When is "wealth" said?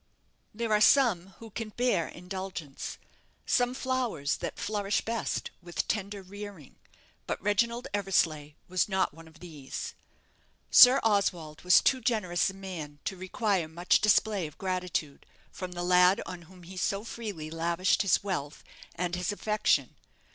18.23-18.63